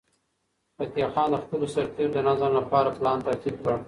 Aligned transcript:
فتح 0.79 1.05
خان 1.15 1.27
د 1.31 1.35
خپلو 1.43 1.65
سرتیرو 1.75 2.13
د 2.15 2.17
نظم 2.27 2.51
لپاره 2.59 2.95
پلان 2.97 3.17
ترتیب 3.27 3.55
کړ. 3.63 3.71